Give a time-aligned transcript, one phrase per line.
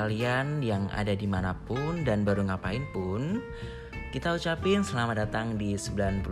[0.00, 3.36] Kalian yang ada di mana pun dan baru ngapain pun
[4.08, 6.24] Kita ucapin selamat datang di 97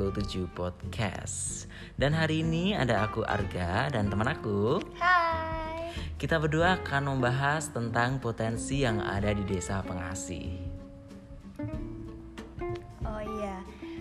[0.57, 1.69] Podcast.
[2.01, 4.81] Dan hari ini ada aku Arga dan teman aku.
[4.97, 5.93] Hai.
[6.17, 10.49] Kita berdua akan membahas tentang potensi yang ada di desa pengasih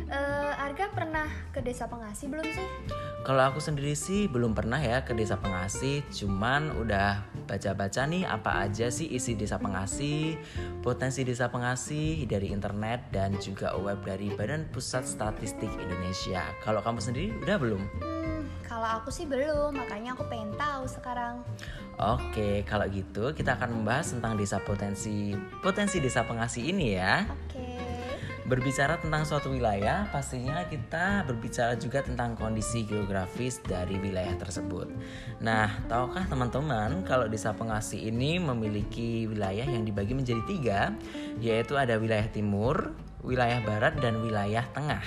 [0.08, 2.68] Eh, Arga pernah ke desa pengasih belum sih?
[3.28, 8.64] Kalau aku sendiri sih belum pernah ya ke desa pengasih, cuman udah baca-baca nih apa
[8.64, 10.40] aja sih isi desa pengasih,
[10.80, 16.48] potensi desa pengasih dari internet dan juga web dari Badan Pusat Statistik Indonesia.
[16.64, 17.84] Kalau kamu sendiri udah belum?
[18.00, 21.44] Hmm, kalau aku sih belum, makanya aku pengen tahu sekarang.
[22.00, 27.28] Oke, kalau gitu kita akan membahas tentang desa potensi potensi desa pengasih ini ya.
[27.28, 27.97] Oke.
[28.48, 34.88] Berbicara tentang suatu wilayah, pastinya kita berbicara juga tentang kondisi geografis dari wilayah tersebut.
[35.44, 40.96] Nah, tahukah teman-teman kalau desa pengasih ini memiliki wilayah yang dibagi menjadi tiga,
[41.44, 45.04] yaitu ada wilayah timur, wilayah barat, dan wilayah tengah.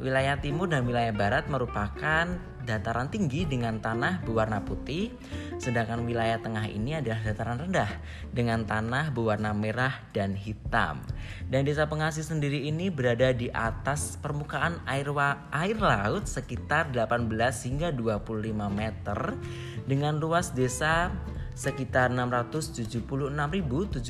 [0.00, 2.32] Wilayah timur dan wilayah barat merupakan
[2.64, 5.12] dataran tinggi dengan tanah berwarna putih,
[5.56, 7.90] sedangkan wilayah tengah ini adalah dataran rendah
[8.30, 11.02] dengan tanah berwarna merah dan hitam.
[11.50, 15.10] Dan desa pengasih sendiri ini berada di atas permukaan air,
[15.50, 17.26] air laut sekitar 18
[17.66, 19.18] hingga 25 meter
[19.84, 21.10] dengan luas desa
[21.60, 24.00] sekitar 676.735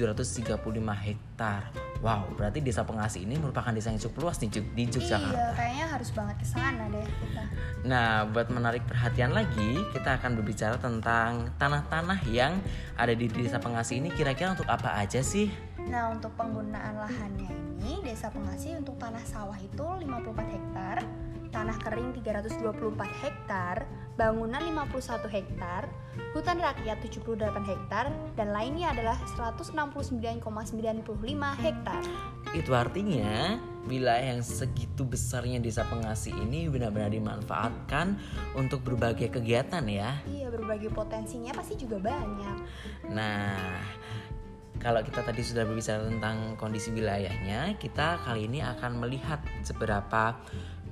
[1.02, 1.74] hektar.
[1.98, 5.34] Wow, berarti desa pengasih ini merupakan desa yang cukup luas di, Jog- di Yogyakarta.
[5.34, 7.42] Iya, kayaknya harus banget ke sana deh kita.
[7.90, 12.54] Nah, buat menarik perhatian lagi, kita akan berbicara tentang tanah-tanah yang
[12.94, 15.50] ada di desa pengasih ini kira-kira untuk apa aja sih?
[15.90, 21.02] Nah, untuk penggunaan lahannya ini, desa pengasih untuk tanah sawah itu 54 hektar,
[21.50, 25.90] tanah kering 324 hektar, bangunan 51 hektar,
[26.34, 30.42] hutan rakyat 78 hektar, dan lainnya adalah 169,95
[31.60, 32.02] hektar.
[32.54, 38.18] Itu artinya wilayah yang segitu besarnya desa pengasih ini benar-benar dimanfaatkan
[38.54, 40.20] untuk berbagai kegiatan ya.
[40.28, 42.56] Iya, berbagai potensinya pasti juga banyak.
[43.08, 43.80] Nah,
[44.80, 50.40] kalau kita tadi sudah berbicara tentang kondisi wilayahnya, kita kali ini akan melihat seberapa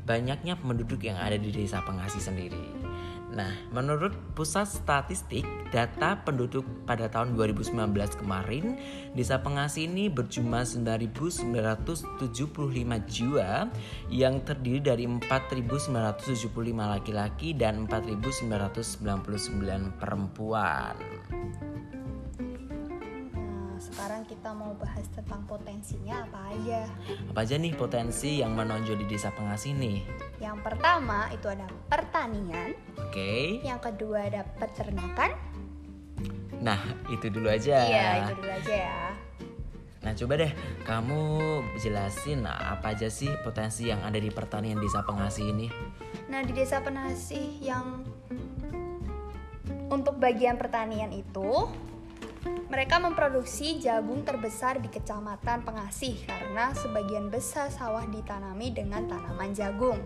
[0.09, 2.89] banyaknya penduduk yang ada di desa pengasih sendiri.
[3.29, 7.77] Nah, menurut Pusat Statistik, data penduduk pada tahun 2019
[8.17, 8.81] kemarin,
[9.13, 11.45] desa pengasih ini berjumlah 9.975
[13.05, 13.69] jiwa
[14.09, 15.93] yang terdiri dari 4.975
[16.73, 20.97] laki-laki dan 4.999 perempuan.
[23.99, 26.87] Sekarang kita mau bahas tentang potensinya apa aja.
[27.35, 30.07] Apa aja nih potensi yang menonjol di desa pengasih nih?
[30.39, 33.59] Yang pertama itu ada pertanian, Oke.
[33.67, 35.35] yang kedua ada peternakan.
[36.63, 36.79] Nah,
[37.11, 37.91] itu dulu aja.
[37.91, 39.03] Iya, itu dulu aja ya.
[40.07, 40.53] Nah, coba deh
[40.87, 41.21] kamu
[41.83, 45.67] jelasin apa aja sih potensi yang ada di pertanian desa pengasih ini?
[46.31, 48.07] Nah, di desa penasih yang
[49.91, 51.67] untuk bagian pertanian itu
[52.69, 59.99] mereka memproduksi jagung terbesar di kecamatan Pengasih karena sebagian besar sawah ditanami dengan tanaman jagung.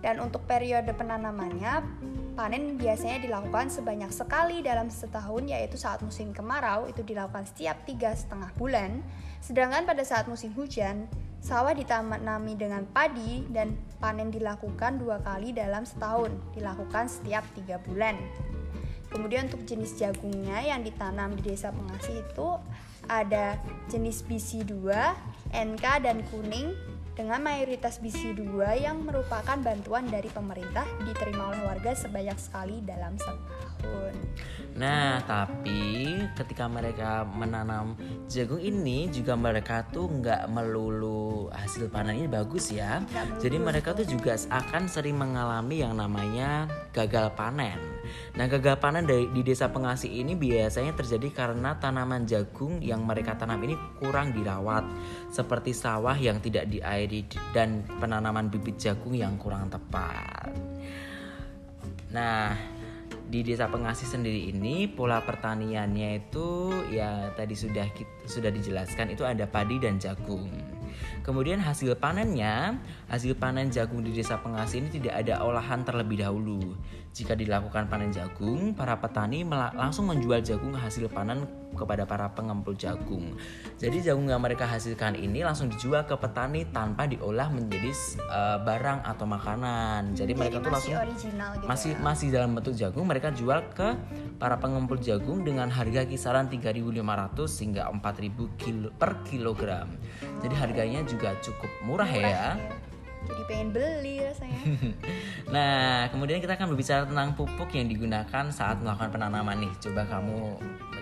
[0.00, 1.84] Dan untuk periode penanamannya,
[2.32, 8.16] panen biasanya dilakukan sebanyak sekali dalam setahun yaitu saat musim kemarau itu dilakukan setiap tiga
[8.16, 9.04] setengah bulan.
[9.44, 11.04] Sedangkan pada saat musim hujan,
[11.44, 18.16] sawah ditanami dengan padi dan panen dilakukan dua kali dalam setahun, dilakukan setiap tiga bulan.
[19.10, 22.48] Kemudian untuk jenis jagungnya yang ditanam di desa pengasih itu
[23.10, 23.58] ada
[23.90, 24.86] jenis BC2,
[25.50, 26.72] NK dan kuning
[27.18, 33.69] dengan mayoritas BC2 yang merupakan bantuan dari pemerintah diterima oleh warga sebanyak sekali dalam setahun.
[34.80, 37.98] Nah, tapi ketika mereka menanam
[38.30, 43.04] jagung ini juga mereka tuh nggak melulu hasil panennya bagus ya.
[43.12, 46.64] Melulu, Jadi mereka tuh juga akan sering mengalami yang namanya
[46.96, 47.76] gagal panen.
[48.40, 53.36] Nah, gagal panen dari di desa pengasih ini biasanya terjadi karena tanaman jagung yang mereka
[53.36, 54.88] tanam ini kurang dirawat,
[55.28, 60.56] seperti sawah yang tidak diairi dan penanaman bibit jagung yang kurang tepat.
[62.10, 62.79] Nah,
[63.30, 67.86] di desa pengasih sendiri ini pola pertaniannya itu ya tadi sudah
[68.26, 70.50] sudah dijelaskan itu ada padi dan jagung.
[71.30, 72.74] Kemudian hasil panennya,
[73.06, 76.74] hasil panen jagung di desa pengasih ini tidak ada olahan terlebih dahulu.
[77.14, 79.46] Jika dilakukan panen jagung, para petani
[79.78, 83.34] langsung menjual jagung hasil panen kepada para pengempul jagung.
[83.78, 87.90] Jadi jagung yang mereka hasilkan ini langsung dijual ke petani tanpa diolah menjadi
[88.26, 90.18] uh, barang atau makanan.
[90.18, 92.02] Jadi, Jadi mereka tuh langsung original gitu masih ya?
[92.02, 93.88] masih dalam bentuk jagung, mereka jual ke
[94.42, 99.94] para pengempul jagung dengan harga kisaran 3.500 hingga 4.000 kilo per kilogram.
[100.40, 102.16] Jadi harganya juga cukup murah, ya.
[102.16, 102.48] murah ya.
[102.56, 102.89] ya
[103.28, 104.62] jadi pengen beli rasanya.
[105.54, 109.72] nah, kemudian kita akan berbicara tentang pupuk yang digunakan saat melakukan penanaman nih.
[109.80, 110.56] Coba kamu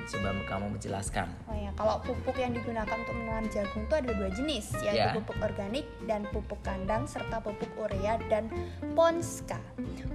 [0.09, 1.29] coba kamu menjelaskan.
[1.47, 5.13] Oh ya, kalau pupuk yang digunakan untuk menanam jagung itu ada dua jenis, yaitu yeah.
[5.13, 8.49] pupuk organik dan pupuk kandang serta pupuk urea dan
[8.97, 9.61] ponska.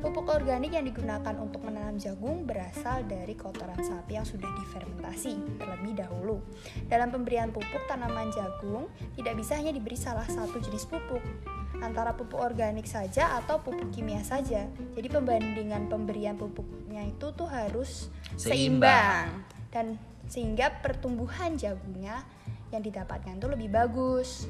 [0.02, 5.94] Pupuk organik yang digunakan untuk menanam jagung berasal dari kotoran sapi yang sudah difermentasi terlebih
[5.94, 6.42] dahulu.
[6.90, 11.22] Dalam pemberian pupuk tanaman jagung tidak bisa hanya diberi salah satu jenis pupuk,
[11.82, 14.70] antara pupuk organik saja atau pupuk kimia saja.
[14.94, 19.26] Jadi pembandingan pemberian pupuknya itu tuh harus seimbang, seimbang.
[19.74, 19.86] dan
[20.30, 22.22] sehingga pertumbuhan jagungnya
[22.70, 24.46] yang didapatkan itu lebih bagus.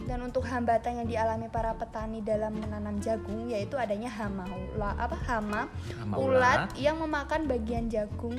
[0.00, 4.42] Dan untuk hambatan yang dialami para petani dalam menanam jagung yaitu adanya hama
[4.74, 5.62] ulat apa hama,
[6.02, 8.34] hama ulat yang memakan bagian jagung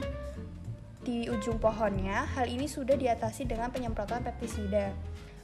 [1.05, 2.27] di ujung pohonnya.
[2.35, 4.91] Hal ini sudah diatasi dengan penyemprotan pestisida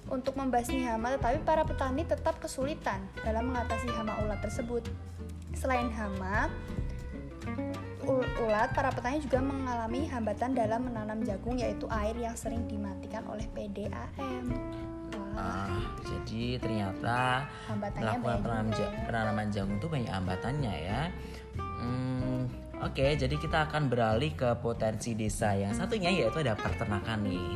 [0.07, 4.83] untuk membasmi hama, tetapi para petani tetap kesulitan dalam mengatasi hama ulat tersebut.
[5.57, 6.48] Selain hama,
[8.39, 13.44] ulat, para petani juga mengalami hambatan dalam menanam jagung yaitu air yang sering dimatikan oleh
[13.51, 14.48] PDAM.
[15.38, 15.69] Ah,
[16.01, 18.74] jadi ternyata melakukan penanaman,
[19.06, 21.01] penanaman jagung itu banyak hambatannya ya.
[21.57, 22.16] Hmm,
[22.77, 27.51] Oke, jadi kita akan beralih ke potensi desa yang satunya yaitu ada peternakan nih.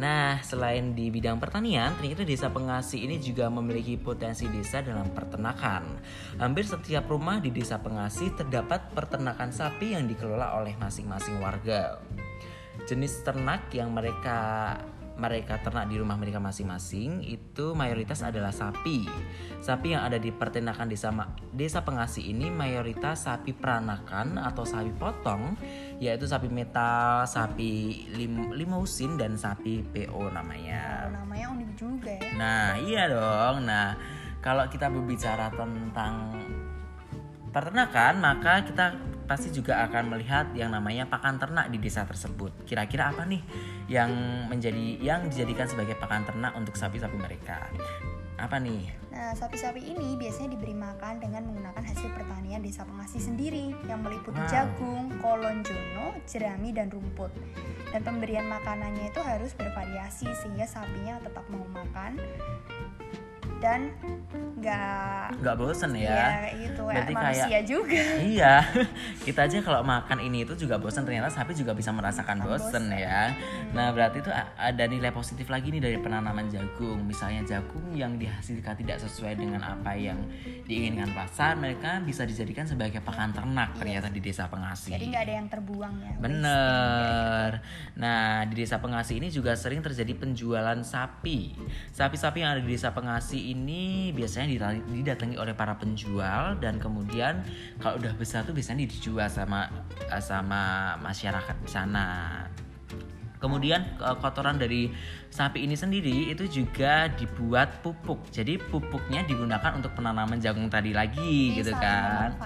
[0.00, 6.00] Nah, selain di bidang pertanian, ternyata desa pengasih ini juga memiliki potensi desa dalam peternakan.
[6.40, 12.00] Hampir setiap rumah di desa pengasih terdapat peternakan sapi yang dikelola oleh masing-masing warga.
[12.88, 14.80] Jenis ternak yang mereka
[15.16, 19.04] mereka ternak di rumah mereka masing-masing itu mayoritas adalah sapi.
[19.60, 21.12] Sapi yang ada di peternakan desa
[21.52, 25.54] desa pengasih ini mayoritas sapi peranakan atau sapi potong,
[26.00, 31.12] yaitu sapi metal, sapi lim, limousin dan sapi PO namanya.
[31.12, 32.30] Oh, namanya unik juga ya.
[32.34, 33.68] Nah, iya dong.
[33.68, 33.94] Nah,
[34.42, 36.34] kalau kita berbicara tentang
[37.52, 42.66] peternakan, maka kita pasti juga akan melihat yang namanya pakan ternak di desa tersebut.
[42.66, 43.42] Kira-kira apa nih
[43.88, 44.10] yang
[44.48, 47.70] menjadi yang dijadikan sebagai pakan ternak untuk sapi-sapi mereka?
[48.36, 48.90] Apa nih?
[49.12, 54.40] Nah, sapi-sapi ini biasanya diberi makan dengan menggunakan hasil pertanian desa pengasih sendiri yang meliputi
[54.40, 54.48] wow.
[54.48, 57.30] jagung, kolon jono, jerami, dan rumput.
[57.92, 62.16] Dan pemberian makanannya itu harus bervariasi sehingga sapinya tetap mau makan
[63.62, 63.94] dan
[64.62, 68.02] nggak nggak bosen ya, ya itu Berarti manusia kayak, juga.
[68.22, 68.54] Iya.
[69.26, 72.84] Kita aja kalau makan ini itu juga bosen ternyata sapi juga bisa merasakan bosen, bosen
[72.94, 73.34] ya.
[73.34, 73.74] Hmm.
[73.74, 77.02] nah berarti itu ada nilai positif lagi nih dari penanaman jagung.
[77.02, 80.18] Misalnya jagung yang dihasilkan tidak sesuai dengan apa yang
[80.62, 83.78] diinginkan pasar mereka bisa dijadikan sebagai pakan ternak yes.
[83.82, 87.50] ternyata di desa pengasih jadi nggak ada yang terbuang ya bener.
[87.98, 91.54] nah di desa pengasih ini juga sering terjadi penjualan sapi.
[91.90, 97.44] Sapi-sapi yang ada di desa pengasih ini biasanya didatangi oleh para penjual dan kemudian
[97.78, 99.68] kalau udah besar tuh biasanya dijual sama
[100.18, 102.08] sama masyarakat di sana.
[103.42, 104.94] Kemudian kotoran dari
[105.26, 108.30] sapi ini sendiri itu juga dibuat pupuk.
[108.30, 112.36] Jadi pupuknya digunakan untuk penanaman jagung tadi lagi Ini gitu kan.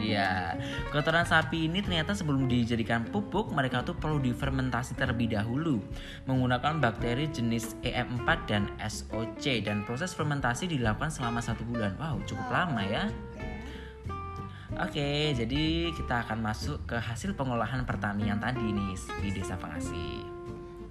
[0.00, 0.58] Iya.
[0.90, 5.78] Kotoran sapi ini ternyata sebelum dijadikan pupuk mereka tuh perlu difermentasi terlebih dahulu
[6.26, 11.94] menggunakan bakteri jenis EM4 dan SOC dan proses fermentasi dilakukan selama satu bulan.
[12.00, 12.66] Wow, cukup wow.
[12.66, 13.04] lama ya.
[14.80, 19.58] Oke, jadi kita akan masuk ke hasil pengolahan pertanian tadi nih di Desa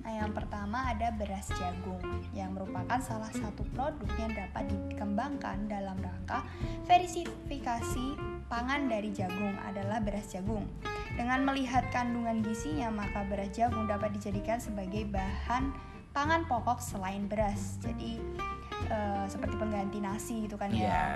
[0.10, 0.22] Pengasi.
[0.25, 2.01] Yang pertama ada beras jagung
[2.34, 6.42] yang merupakan salah satu produk yang dapat dikembangkan dalam rangka
[6.89, 8.18] verifikasi
[8.50, 10.66] pangan dari jagung adalah beras jagung.
[11.13, 15.70] Dengan melihat kandungan gizinya, maka beras jagung dapat dijadikan sebagai bahan
[16.10, 17.78] pangan pokok selain beras.
[17.86, 18.18] Jadi
[18.89, 20.89] uh, seperti pengganti nasi gitu kan ya.
[20.89, 21.13] Yeah.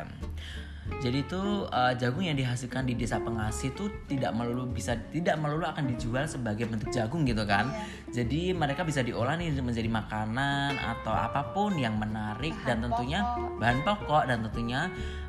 [1.04, 5.68] Jadi itu uh, jagung yang dihasilkan di desa pengasih itu tidak melulu bisa tidak melulu
[5.68, 7.72] akan dijual sebagai bentuk jagung gitu kan.
[7.72, 8.24] Yeah.
[8.24, 13.20] Jadi mereka bisa diolah nih menjadi makanan atau apa pun yang menarik bahan dan tentunya
[13.26, 13.58] pokok.
[13.60, 14.82] bahan pokok dan tentunya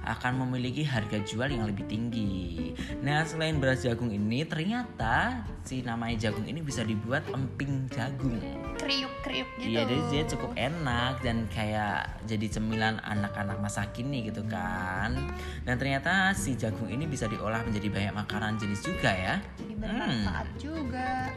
[0.05, 2.77] akan memiliki harga jual yang lebih tinggi.
[3.01, 8.37] Nah, selain beras jagung ini ternyata si namanya jagung ini bisa dibuat emping jagung.
[8.85, 9.73] Kriuk-kriuk gitu.
[9.73, 15.17] Iya, jadi dia cukup enak dan kayak jadi cemilan anak-anak masa kini gitu kan.
[15.65, 19.41] Dan ternyata si jagung ini bisa diolah menjadi banyak makanan jenis juga ya.
[19.85, 21.29] Bermanfaat juga.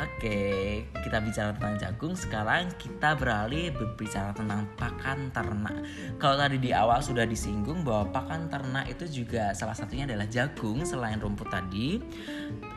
[0.00, 2.16] Oke, kita bicara tentang jagung.
[2.16, 5.76] Sekarang kita beralih berbicara tentang pakan ternak.
[6.16, 10.80] Kalau tadi di awal sudah disinggung bahwa pakan ternak itu juga salah satunya adalah jagung
[10.88, 12.00] selain rumput tadi.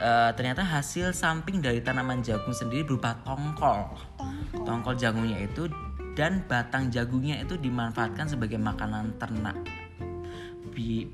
[0.04, 3.88] Eh, ternyata hasil samping dari tanaman jagung sendiri berupa tongkol.
[4.20, 4.64] Tongkol.
[4.68, 5.72] Tongkol jagungnya itu
[6.14, 9.58] dan batang jagungnya itu dimanfaatkan sebagai makanan ternak.
[10.74, 11.08] Bi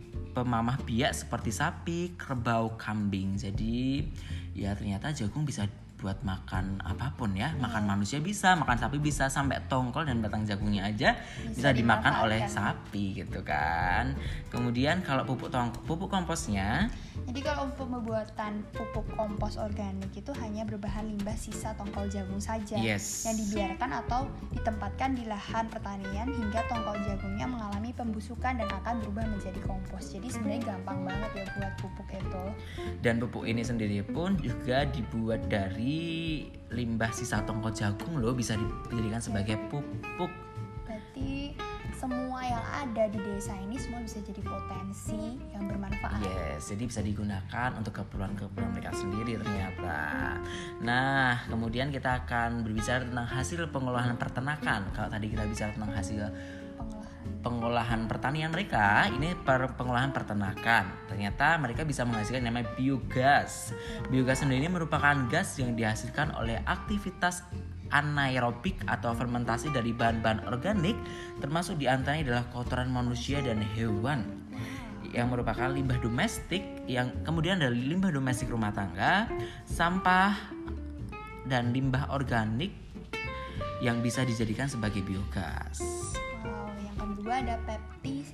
[0.43, 3.36] pemamah biak seperti sapi, kerbau, kambing.
[3.36, 4.08] Jadi
[4.55, 5.67] ya ternyata jagung bisa
[5.99, 10.47] buat makan apa pun ya makan manusia bisa makan sapi bisa sampai tongkol dan batang
[10.47, 14.15] jagungnya aja bisa, Bisa dimakan oleh sapi gitu kan
[14.47, 16.87] kemudian kalau pupuk tong pupuk komposnya
[17.27, 22.79] Jadi kalau untuk pembuatan pupuk kompos organik itu hanya berbahan limbah sisa tongkol jagung saja
[22.79, 23.27] Yes.
[23.27, 24.25] yang dibiarkan atau
[24.55, 30.15] ditempatkan di lahan pertanian hingga tongkol jagungnya mengalami pembusukan dan akan berubah menjadi kompos.
[30.15, 32.43] Jadi sebenarnya gampang banget ya buat pupuk itu.
[33.03, 35.88] dan pupuk ini sendiri pun juga dibuat dari
[36.69, 38.53] limbah sisa tongkol jagung loh bisa
[38.89, 40.29] dijadikan sebagai pupuk
[40.89, 41.53] Berarti
[41.93, 46.25] semua yang ada di desa ini semua bisa jadi potensi yang bermanfaat.
[46.25, 50.34] Yes, jadi bisa digunakan untuk keperluan-keperluan mereka sendiri ternyata.
[50.81, 54.89] Nah, kemudian kita akan berbicara tentang hasil pengolahan peternakan.
[54.98, 56.19] Kalau tadi kita bicara tentang hasil
[57.39, 58.12] Pengolahan.
[58.12, 61.08] pertanian mereka, ini per pengolahan peternakan.
[61.08, 63.72] Ternyata mereka bisa menghasilkan yang namanya biogas.
[64.12, 67.48] Biogas sendiri merupakan gas yang dihasilkan oleh aktivitas
[67.89, 70.93] anaerobik atau fermentasi dari bahan-bahan organik
[71.41, 74.25] termasuk di antaranya adalah kotoran manusia dan hewan
[75.10, 79.25] yang merupakan limbah domestik yang kemudian dari limbah domestik rumah tangga,
[79.65, 80.38] sampah
[81.50, 82.69] dan limbah organik
[83.81, 85.81] yang bisa dijadikan sebagai biogas.
[87.19, 88.31] Kedua ada peptis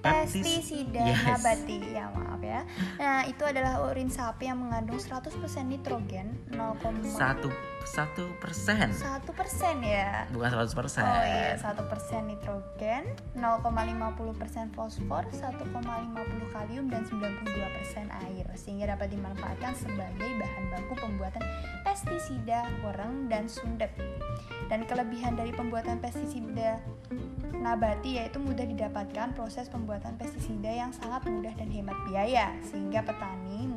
[0.00, 1.20] Peptis- pestisida Yes.
[1.28, 2.64] nabati ya maaf ya.
[2.96, 5.28] Nah itu adalah urin sapi yang mengandung 100%
[5.66, 7.52] nitrogen 0,1
[7.86, 8.88] Satu satu persen,
[9.34, 10.26] persen ya.
[10.34, 11.02] bukan 100 persen.
[11.06, 13.04] Oh iya, 1 persen nitrogen,
[13.38, 20.94] 0,50 persen fosfor, 1,50 kalium, dan 92 persen air Sehingga dapat dimanfaatkan sebagai bahan baku
[20.98, 21.44] pembuatan
[21.86, 23.90] pestisida, wereng, dan sundep
[24.66, 26.82] Dan kelebihan dari pembuatan pestisida
[27.58, 33.70] nabati yaitu mudah didapatkan proses pembuatan pestisida yang sangat mudah dan hemat biaya Sehingga petani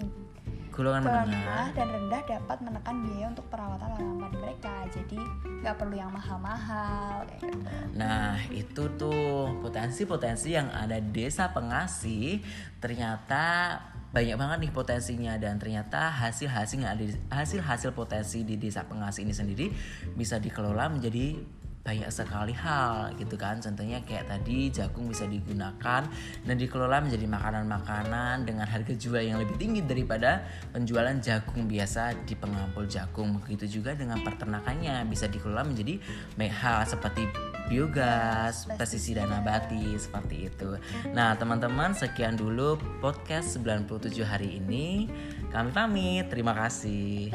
[0.72, 1.68] Golongan menengah.
[1.76, 4.74] Dan rendah dapat menekan biaya untuk perawatan tanaman mereka.
[4.88, 5.20] Jadi
[5.62, 7.52] nggak perlu yang mahal-mahal gitu.
[7.96, 12.40] Nah, itu tuh potensi-potensi yang ada di desa pengasih.
[12.80, 13.78] Ternyata
[14.12, 19.24] banyak banget nih potensinya dan ternyata hasil-hasil yang ada di- hasil-hasil potensi di desa pengasih
[19.24, 19.72] ini sendiri
[20.20, 21.40] bisa dikelola menjadi
[21.82, 26.06] banyak sekali hal gitu kan contohnya kayak tadi jagung bisa digunakan
[26.46, 32.38] dan dikelola menjadi makanan-makanan dengan harga jual yang lebih tinggi daripada penjualan jagung biasa di
[32.38, 35.98] pengampul jagung begitu juga dengan peternakannya bisa dikelola menjadi
[36.38, 37.26] banyak hal seperti
[37.72, 40.76] biogas, pestisida nabati seperti itu.
[41.16, 45.08] Nah, teman-teman, sekian dulu podcast 97 hari ini.
[45.56, 46.28] Kami pamit.
[46.28, 47.32] Terima kasih.